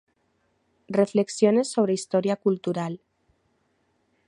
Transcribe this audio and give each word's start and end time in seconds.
Reflexiones 0.87 1.71
sobre 1.71 1.93
historia 1.93 2.35
cultural". 2.35 3.01